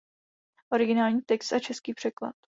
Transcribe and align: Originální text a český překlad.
Originální 0.71 1.21
text 1.21 1.53
a 1.53 1.59
český 1.59 1.93
překlad. 1.93 2.35